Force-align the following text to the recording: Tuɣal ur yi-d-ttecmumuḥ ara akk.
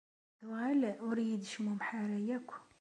Tuɣal 0.37 0.81
ur 1.07 1.17
yi-d-ttecmumuḥ 1.25 1.87
ara 2.01 2.17
akk. 2.37 2.51